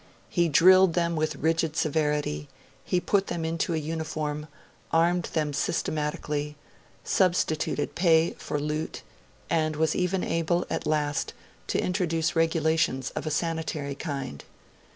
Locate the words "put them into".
2.99-3.75